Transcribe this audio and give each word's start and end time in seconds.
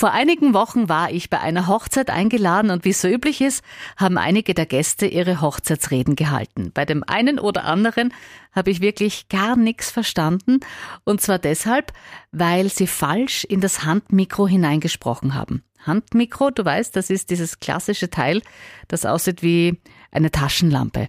Vor 0.00 0.12
einigen 0.12 0.54
Wochen 0.54 0.88
war 0.88 1.12
ich 1.12 1.28
bei 1.28 1.40
einer 1.40 1.66
Hochzeit 1.66 2.08
eingeladen 2.08 2.70
und 2.70 2.86
wie 2.86 2.88
es 2.88 3.02
so 3.02 3.08
üblich 3.08 3.42
ist, 3.42 3.62
haben 3.98 4.16
einige 4.16 4.54
der 4.54 4.64
Gäste 4.64 5.04
ihre 5.04 5.42
Hochzeitsreden 5.42 6.16
gehalten. 6.16 6.70
Bei 6.72 6.86
dem 6.86 7.04
einen 7.06 7.38
oder 7.38 7.66
anderen 7.66 8.14
habe 8.52 8.70
ich 8.70 8.80
wirklich 8.80 9.28
gar 9.28 9.56
nichts 9.56 9.90
verstanden 9.90 10.60
und 11.04 11.20
zwar 11.20 11.38
deshalb, 11.38 11.92
weil 12.32 12.70
sie 12.70 12.86
falsch 12.86 13.44
in 13.44 13.60
das 13.60 13.84
Handmikro 13.84 14.48
hineingesprochen 14.48 15.34
haben. 15.34 15.64
Handmikro, 15.84 16.48
du 16.48 16.64
weißt, 16.64 16.96
das 16.96 17.10
ist 17.10 17.28
dieses 17.28 17.60
klassische 17.60 18.08
Teil, 18.08 18.40
das 18.88 19.04
aussieht 19.04 19.42
wie 19.42 19.82
eine 20.10 20.30
Taschenlampe. 20.30 21.08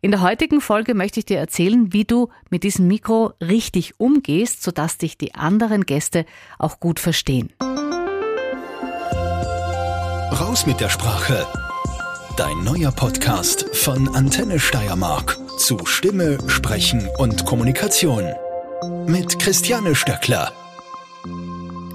In 0.00 0.12
der 0.12 0.20
heutigen 0.20 0.60
Folge 0.60 0.94
möchte 0.94 1.18
ich 1.18 1.26
dir 1.26 1.38
erzählen, 1.38 1.92
wie 1.92 2.04
du 2.04 2.28
mit 2.50 2.62
diesem 2.62 2.86
Mikro 2.86 3.32
richtig 3.40 3.98
umgehst, 3.98 4.62
sodass 4.62 4.96
dich 4.96 5.18
die 5.18 5.34
anderen 5.34 5.86
Gäste 5.86 6.24
auch 6.56 6.78
gut 6.78 7.00
verstehen. 7.00 7.52
Raus 10.38 10.66
mit 10.66 10.78
der 10.78 10.88
Sprache. 10.88 11.48
Dein 12.36 12.62
neuer 12.62 12.92
Podcast 12.92 13.74
von 13.74 14.14
Antenne 14.14 14.60
Steiermark 14.60 15.36
zu 15.58 15.84
Stimme, 15.84 16.38
Sprechen 16.46 17.08
und 17.18 17.44
Kommunikation. 17.44 18.22
Mit 19.08 19.40
Christiane 19.40 19.96
Stöckler. 19.96 20.52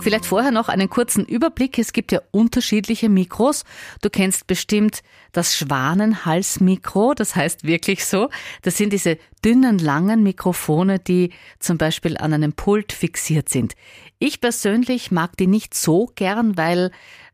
Vielleicht 0.00 0.26
vorher 0.26 0.52
noch 0.52 0.68
einen 0.68 0.88
kurzen 0.88 1.24
Überblick. 1.24 1.80
Es 1.80 1.92
gibt 1.92 2.12
ja 2.12 2.20
unterschiedliche 2.30 3.08
Mikros. 3.08 3.64
Du 4.02 4.08
kennst 4.08 4.46
bestimmt 4.46 5.02
das 5.32 5.56
Schwanenhalsmikro, 5.56 7.14
das 7.14 7.34
heißt 7.34 7.64
wirklich 7.64 8.04
so. 8.04 8.30
Das 8.62 8.76
sind 8.76 8.92
diese 8.92 9.18
dünnen, 9.44 9.78
langen 9.78 10.22
Mikrofone, 10.22 11.00
die 11.00 11.32
zum 11.58 11.76
Beispiel 11.76 12.16
an 12.16 12.32
einem 12.32 12.52
Pult 12.52 12.92
fixiert 12.92 13.48
sind. 13.48 13.74
Ich 14.20 14.40
persönlich 14.40 15.10
mag 15.10 15.36
die 15.36 15.48
nicht 15.48 15.74
so 15.74 16.10
gern, 16.14 16.56
weil 16.56 16.92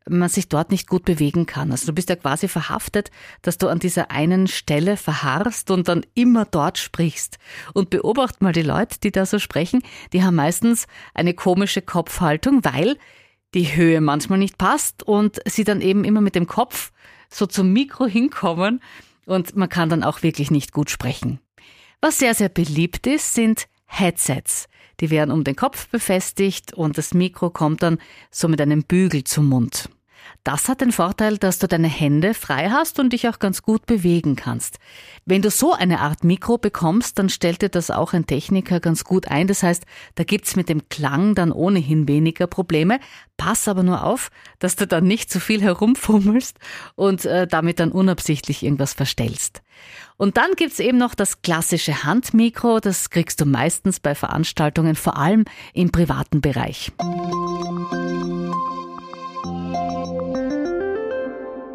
man 0.09 0.29
sich 0.29 0.49
dort 0.49 0.71
nicht 0.71 0.87
gut 0.87 1.05
bewegen 1.05 1.47
kann. 1.47 1.71
Also 1.71 1.87
du 1.87 1.93
bist 1.93 2.11
ja 2.11 2.17
quasi 2.17 2.49
verhaftet, 2.49 3.11
dass 3.43 3.59
du 3.59 3.69
an 3.69 3.79
dieser 3.79 4.11
einen 4.11 4.47
Stelle 4.47 4.97
verharrst 4.97 5.71
und 5.71 5.89
dann 5.89 6.05
immer 6.15 6.45
dort 6.45 6.79
sprichst. 6.79 7.39
Und 7.73 7.91
beobacht 7.91 8.43
mal 8.43 8.53
die 8.53 8.63
Leute, 8.63 8.99
die 9.01 9.13
da 9.13 9.25
so 9.25 9.39
sprechen, 9.39 9.83
die 10.13 10.23
haben 10.23 10.35
meistens 10.35 10.87
eine 11.15 11.35
komische 11.35 11.81
Kopfhaltung, 11.81 12.65
weil 12.65 12.99
die 13.55 13.77
Höhe 13.77 14.01
manchmal 14.01 14.39
nicht 14.39 14.59
passt 14.59 15.03
und 15.03 15.41
sie 15.47 15.65
dann 15.65 15.81
eben 15.81 16.05
immer 16.05 16.21
mit 16.21 16.35
dem 16.35 16.47
Kopf 16.47 16.93
so 17.31 17.47
zum 17.47 17.73
Mikro 17.73 18.07
hinkommen 18.07 18.81
und 19.27 19.57
man 19.57 19.69
kann 19.69 19.89
dann 19.89 20.05
auch 20.05 20.23
wirklich 20.23 20.51
nicht 20.51 20.73
gut 20.73 20.91
sprechen. 20.91 21.41
Was 22.01 22.19
sehr, 22.19 22.35
sehr 22.35 22.49
beliebt 22.51 23.07
ist, 23.07 23.35
sind 23.35 23.67
Headsets. 23.87 24.69
Die 25.01 25.11
werden 25.11 25.31
um 25.31 25.45
den 25.45 25.57
Kopf 25.57 25.89
befestigt 25.89 26.75
und 26.75 26.99
das 26.99 27.15
Mikro 27.15 27.51
kommt 27.51 27.83
dann 27.83 27.99
so 28.31 28.49
mit 28.49 28.61
einem 28.61 28.85
Bügel 28.85 29.25
zum 29.25 29.49
Mund. 29.49 29.89
Das 30.45 30.69
hat 30.69 30.83
den 30.83 30.93
Vorteil, 30.93 31.39
dass 31.39 31.59
du 31.59 31.67
deine 31.67 31.89
Hände 31.89 32.35
frei 32.35 32.69
hast 32.71 32.99
und 32.99 33.15
dich 33.15 33.27
auch 33.29 33.39
ganz 33.39 33.63
gut 33.63 33.87
bewegen 33.87 34.37
kannst. 34.37 34.79
Wenn 35.25 35.41
du 35.41 35.51
so 35.51 35.73
eine 35.73 36.01
Art 36.01 36.23
Mikro 36.23 36.59
bekommst, 36.59 37.19
dann 37.19 37.31
stellt 37.31 37.63
dir 37.63 37.71
das 37.71 37.91
auch 37.91 38.13
ein 38.13 38.27
Techniker 38.27 38.79
ganz 38.79 39.05
gut 39.05 39.27
ein. 39.29 39.47
Das 39.47 39.63
heißt, 39.63 39.85
da 40.17 40.25
gibt's 40.25 40.55
mit 40.55 40.69
dem 40.69 40.87
Klang 40.91 41.35
dann 41.35 41.51
ohnehin 41.51 42.09
weniger 42.09 42.47
Probleme. 42.47 43.01
Pass 43.39 43.69
aber 43.69 43.83
nur 43.83 44.05
auf, 44.05 44.31
dass 44.59 44.77
du 44.77 44.87
dann 44.87 45.05
nicht 45.05 45.31
zu 45.31 45.41
viel 45.41 45.63
herumfummelst 45.63 46.59
und 46.95 47.25
äh, 47.25 47.47
damit 47.47 47.81
dann 47.81 47.91
unabsichtlich 47.91 48.63
irgendwas 48.63 48.93
verstellst. 48.93 49.63
Und 50.19 50.37
dann 50.37 50.53
gibt's 50.57 50.79
eben 50.79 50.99
noch 50.99 51.15
das 51.15 51.41
klassische 51.41 52.05
Handmikro. 52.05 52.81
Das 52.81 53.09
kriegst 53.09 53.41
du 53.41 53.47
meistens 53.47 53.99
bei 53.99 54.15
Veranstaltungen, 54.15 54.95
vor 54.95 55.17
allem 55.17 55.47
im 55.73 55.91
privaten 55.91 56.43
Bereich. 56.43 56.93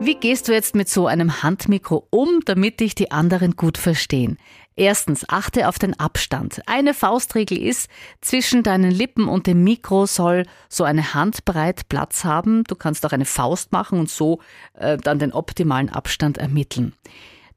Wie 0.01 0.15
gehst 0.15 0.47
du 0.47 0.53
jetzt 0.53 0.75
mit 0.75 0.87
so 0.87 1.07
einem 1.07 1.43
Handmikro 1.43 2.07
um, 2.09 2.39
damit 2.45 2.79
dich 2.79 2.95
die 2.95 3.11
anderen 3.11 3.57
gut 3.57 3.77
verstehen? 3.77 4.37
Erstens, 4.77 5.27
achte 5.27 5.67
auf 5.67 5.77
den 5.77 5.99
Abstand. 5.99 6.61
Eine 6.67 6.93
Faustregel 6.93 7.57
ist, 7.57 7.89
zwischen 8.21 8.63
deinen 8.63 8.91
Lippen 8.91 9.27
und 9.27 9.45
dem 9.45 9.65
Mikro 9.65 10.05
soll 10.05 10.45
so 10.69 10.85
eine 10.85 11.13
Handbreit 11.13 11.89
Platz 11.89 12.23
haben. 12.23 12.63
Du 12.63 12.75
kannst 12.75 13.05
auch 13.05 13.11
eine 13.11 13.25
Faust 13.25 13.73
machen 13.73 13.99
und 13.99 14.09
so 14.09 14.39
äh, 14.75 14.95
dann 14.95 15.19
den 15.19 15.33
optimalen 15.33 15.89
Abstand 15.89 16.37
ermitteln. 16.37 16.93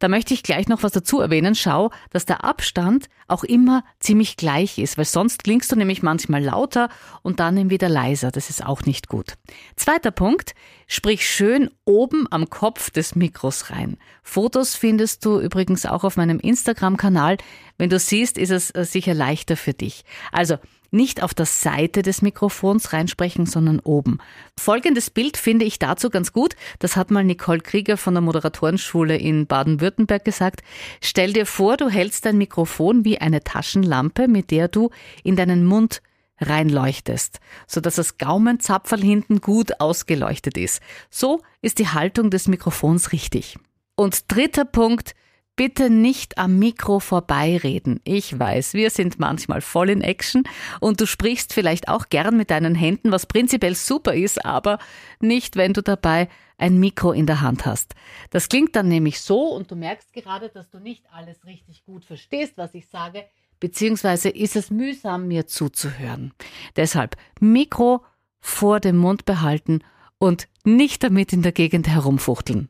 Da 0.02 0.08
möchte 0.08 0.34
ich 0.34 0.42
gleich 0.42 0.66
noch 0.66 0.82
was 0.82 0.90
dazu 0.90 1.20
erwähnen. 1.20 1.54
Schau, 1.54 1.92
dass 2.10 2.26
der 2.26 2.42
Abstand 2.42 3.06
auch 3.28 3.44
immer 3.44 3.84
ziemlich 4.00 4.36
gleich 4.36 4.78
ist, 4.78 4.98
weil 4.98 5.04
sonst 5.04 5.44
klingst 5.44 5.70
du 5.70 5.76
nämlich 5.76 6.02
manchmal 6.02 6.42
lauter 6.42 6.88
und 7.22 7.38
dann 7.38 7.56
eben 7.56 7.70
wieder 7.70 7.88
leiser. 7.88 8.32
Das 8.32 8.50
ist 8.50 8.66
auch 8.66 8.82
nicht 8.82 9.06
gut. 9.06 9.34
Zweiter 9.76 10.10
Punkt. 10.10 10.56
Sprich 10.88 11.24
schön 11.24 11.70
oben 11.84 12.26
am 12.32 12.50
Kopf 12.50 12.90
des 12.90 13.14
Mikros 13.14 13.70
rein. 13.70 13.96
Fotos 14.24 14.74
findest 14.74 15.24
du 15.24 15.38
übrigens 15.38 15.86
auch 15.86 16.02
auf 16.02 16.16
meinem 16.16 16.40
Instagram-Kanal. 16.40 17.36
Wenn 17.78 17.88
du 17.88 18.00
siehst, 18.00 18.38
ist 18.38 18.50
es 18.50 18.72
äh, 18.72 18.84
sicher 18.84 19.14
leichter 19.14 19.56
für 19.56 19.72
dich. 19.72 20.04
Also, 20.32 20.56
nicht 20.92 21.22
auf 21.22 21.34
der 21.34 21.46
Seite 21.46 22.02
des 22.02 22.22
Mikrofons 22.22 22.92
reinsprechen, 22.92 23.46
sondern 23.46 23.80
oben. 23.80 24.18
Folgendes 24.58 25.10
Bild 25.10 25.36
finde 25.36 25.64
ich 25.64 25.78
dazu 25.78 26.10
ganz 26.10 26.32
gut. 26.32 26.54
Das 26.78 26.96
hat 26.96 27.10
mal 27.10 27.24
Nicole 27.24 27.60
Krieger 27.60 27.96
von 27.96 28.14
der 28.14 28.20
Moderatorenschule 28.20 29.16
in 29.16 29.46
Baden-Württemberg 29.46 30.24
gesagt. 30.24 30.62
Stell 31.00 31.32
dir 31.32 31.46
vor, 31.46 31.76
du 31.76 31.88
hältst 31.88 32.26
dein 32.26 32.38
Mikrofon 32.38 33.04
wie 33.04 33.18
eine 33.18 33.42
Taschenlampe, 33.42 34.28
mit 34.28 34.50
der 34.50 34.68
du 34.68 34.90
in 35.24 35.36
deinen 35.36 35.64
Mund 35.64 36.02
reinleuchtest, 36.40 37.40
so 37.66 37.80
dass 37.80 37.96
das 37.96 38.18
Gaumenzapferl 38.18 39.00
hinten 39.00 39.40
gut 39.40 39.80
ausgeleuchtet 39.80 40.56
ist. 40.56 40.82
So 41.10 41.40
ist 41.60 41.78
die 41.78 41.88
Haltung 41.88 42.30
des 42.30 42.48
Mikrofons 42.48 43.12
richtig. 43.12 43.58
Und 43.94 44.32
dritter 44.32 44.64
Punkt, 44.64 45.14
bitte 45.62 45.90
nicht 45.90 46.38
am 46.38 46.58
Mikro 46.58 46.98
vorbeireden. 46.98 48.00
Ich 48.02 48.36
weiß, 48.36 48.74
wir 48.74 48.90
sind 48.90 49.20
manchmal 49.20 49.60
voll 49.60 49.90
in 49.90 50.00
Action 50.00 50.42
und 50.80 51.00
du 51.00 51.06
sprichst 51.06 51.52
vielleicht 51.52 51.86
auch 51.86 52.08
gern 52.08 52.36
mit 52.36 52.50
deinen 52.50 52.74
Händen, 52.74 53.12
was 53.12 53.26
prinzipiell 53.26 53.76
super 53.76 54.12
ist, 54.12 54.44
aber 54.44 54.80
nicht, 55.20 55.54
wenn 55.54 55.72
du 55.72 55.80
dabei 55.80 56.28
ein 56.58 56.80
Mikro 56.80 57.12
in 57.12 57.26
der 57.26 57.42
Hand 57.42 57.64
hast. 57.64 57.94
Das 58.30 58.48
klingt 58.48 58.74
dann 58.74 58.88
nämlich 58.88 59.20
so 59.20 59.54
und 59.54 59.70
du 59.70 59.76
merkst 59.76 60.12
gerade, 60.12 60.48
dass 60.48 60.68
du 60.68 60.80
nicht 60.80 61.04
alles 61.12 61.46
richtig 61.46 61.84
gut 61.84 62.04
verstehst, 62.04 62.54
was 62.56 62.74
ich 62.74 62.88
sage, 62.88 63.24
beziehungsweise 63.60 64.30
ist 64.30 64.56
es 64.56 64.72
mühsam, 64.72 65.28
mir 65.28 65.46
zuzuhören. 65.46 66.34
Deshalb 66.74 67.14
Mikro 67.38 68.04
vor 68.40 68.80
dem 68.80 68.96
Mund 68.96 69.26
behalten 69.26 69.84
und 70.18 70.48
nicht 70.64 71.04
damit 71.04 71.32
in 71.32 71.42
der 71.42 71.52
Gegend 71.52 71.86
herumfuchteln. 71.86 72.68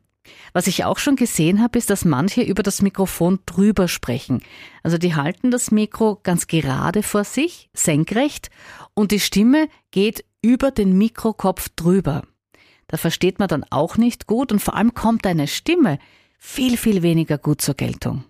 Was 0.53 0.67
ich 0.67 0.85
auch 0.85 0.97
schon 0.97 1.15
gesehen 1.15 1.61
habe, 1.61 1.77
ist, 1.77 1.89
dass 1.89 2.05
manche 2.05 2.41
über 2.41 2.63
das 2.63 2.81
Mikrofon 2.81 3.39
drüber 3.45 3.87
sprechen. 3.87 4.41
Also 4.81 4.97
die 4.97 5.15
halten 5.15 5.51
das 5.51 5.71
Mikro 5.71 6.19
ganz 6.23 6.47
gerade 6.47 7.03
vor 7.03 7.23
sich, 7.23 7.69
senkrecht, 7.73 8.49
und 8.93 9.11
die 9.11 9.19
Stimme 9.19 9.67
geht 9.91 10.23
über 10.41 10.71
den 10.71 10.97
Mikrokopf 10.97 11.69
drüber. 11.75 12.23
Da 12.87 12.97
versteht 12.97 13.39
man 13.39 13.47
dann 13.47 13.65
auch 13.69 13.97
nicht 13.97 14.27
gut 14.27 14.51
und 14.51 14.59
vor 14.59 14.75
allem 14.75 14.93
kommt 14.93 15.25
deine 15.25 15.47
Stimme 15.47 15.97
viel, 16.37 16.77
viel 16.77 17.01
weniger 17.01 17.37
gut 17.37 17.61
zur 17.61 17.75
Geltung. 17.75 18.23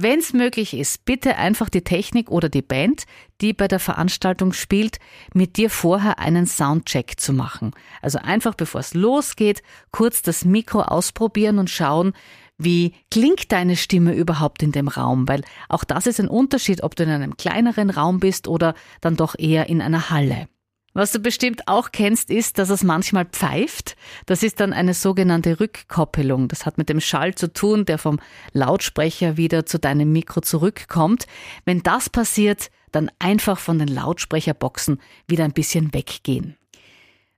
Wenn 0.00 0.20
es 0.20 0.32
möglich 0.32 0.74
ist, 0.74 1.04
bitte 1.06 1.38
einfach 1.38 1.68
die 1.68 1.82
Technik 1.82 2.30
oder 2.30 2.48
die 2.48 2.62
Band, 2.62 3.02
die 3.40 3.52
bei 3.52 3.66
der 3.66 3.80
Veranstaltung 3.80 4.52
spielt, 4.52 5.00
mit 5.34 5.56
dir 5.56 5.70
vorher 5.70 6.20
einen 6.20 6.46
Soundcheck 6.46 7.18
zu 7.18 7.32
machen. 7.32 7.72
Also 8.00 8.20
einfach 8.20 8.54
bevor 8.54 8.80
es 8.80 8.94
losgeht, 8.94 9.60
kurz 9.90 10.22
das 10.22 10.44
Mikro 10.44 10.82
ausprobieren 10.82 11.58
und 11.58 11.68
schauen, 11.68 12.12
wie 12.58 12.94
klingt 13.10 13.50
deine 13.50 13.74
Stimme 13.74 14.14
überhaupt 14.14 14.62
in 14.62 14.70
dem 14.70 14.86
Raum? 14.86 15.26
Weil 15.26 15.42
auch 15.68 15.82
das 15.82 16.06
ist 16.06 16.20
ein 16.20 16.28
Unterschied, 16.28 16.84
ob 16.84 16.94
du 16.94 17.02
in 17.02 17.10
einem 17.10 17.36
kleineren 17.36 17.90
Raum 17.90 18.20
bist 18.20 18.46
oder 18.46 18.74
dann 19.00 19.16
doch 19.16 19.34
eher 19.36 19.68
in 19.68 19.82
einer 19.82 20.10
Halle. 20.10 20.46
Was 20.94 21.12
du 21.12 21.20
bestimmt 21.20 21.68
auch 21.68 21.92
kennst, 21.92 22.30
ist, 22.30 22.58
dass 22.58 22.70
es 22.70 22.82
manchmal 22.82 23.26
pfeift. 23.26 23.96
Das 24.26 24.42
ist 24.42 24.58
dann 24.58 24.72
eine 24.72 24.94
sogenannte 24.94 25.60
Rückkoppelung. 25.60 26.48
Das 26.48 26.66
hat 26.66 26.78
mit 26.78 26.88
dem 26.88 27.00
Schall 27.00 27.34
zu 27.34 27.52
tun, 27.52 27.84
der 27.84 27.98
vom 27.98 28.18
Lautsprecher 28.52 29.36
wieder 29.36 29.66
zu 29.66 29.78
deinem 29.78 30.12
Mikro 30.12 30.40
zurückkommt. 30.40 31.26
Wenn 31.64 31.82
das 31.82 32.08
passiert, 32.08 32.70
dann 32.90 33.10
einfach 33.18 33.58
von 33.58 33.78
den 33.78 33.88
Lautsprecherboxen 33.88 35.00
wieder 35.26 35.44
ein 35.44 35.52
bisschen 35.52 35.92
weggehen. 35.92 36.56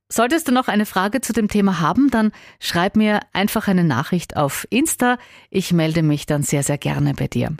Solltest 0.08 0.48
du 0.48 0.52
noch 0.52 0.66
eine 0.66 0.86
Frage 0.86 1.20
zu 1.20 1.32
dem 1.32 1.46
Thema 1.46 1.80
haben, 1.80 2.10
dann 2.10 2.32
schreib 2.58 2.96
mir 2.96 3.20
einfach 3.32 3.68
eine 3.68 3.84
Nachricht 3.84 4.36
auf 4.36 4.66
Insta. 4.70 5.18
Ich 5.50 5.72
melde 5.72 6.02
mich 6.02 6.26
dann 6.26 6.42
sehr, 6.42 6.64
sehr 6.64 6.78
gerne 6.78 7.14
bei 7.14 7.28
dir. 7.28 7.54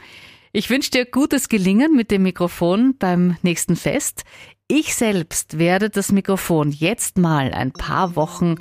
Ich 0.52 0.68
wünsche 0.68 0.90
dir 0.90 1.04
gutes 1.04 1.48
Gelingen 1.48 1.94
mit 1.94 2.10
dem 2.10 2.24
Mikrofon 2.24 2.96
beim 2.98 3.36
nächsten 3.42 3.76
Fest. 3.76 4.24
Ich 4.72 4.94
selbst 4.94 5.58
werde 5.58 5.90
das 5.90 6.12
Mikrofon 6.12 6.70
jetzt 6.70 7.18
mal 7.18 7.52
ein 7.52 7.72
paar 7.72 8.14
Wochen 8.14 8.54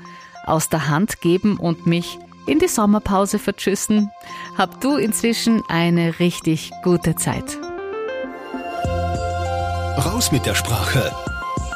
aus 0.44 0.68
der 0.68 0.88
Hand 0.88 1.22
geben 1.22 1.60
und 1.60 1.86
mich 1.86 2.18
in 2.48 2.58
die 2.58 2.68
Sommerpause 2.68 3.38
vertschüssen. 3.38 4.10
Hab 4.58 4.82
du 4.82 4.96
inzwischen 4.98 5.62
eine 5.68 6.18
richtig 6.18 6.72
gute 6.84 7.16
Zeit. 7.16 7.60
Raus 10.04 10.32
mit 10.32 10.48
der 10.48 10.56
Sprache. 10.56 11.12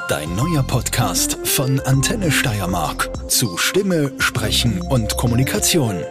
Dein 0.10 0.36
neuer 0.36 0.64
Podcast 0.64 1.38
von 1.48 1.80
Antenne 1.82 2.32
Steiermark 2.32 3.12
zu 3.30 3.58
Stimme, 3.58 4.14
Sprechen 4.18 4.82
und 4.82 5.16
Kommunikation. 5.16 6.02